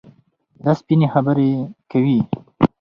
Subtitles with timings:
[0.63, 1.51] دا سپيني خبري
[1.91, 2.19] کوي.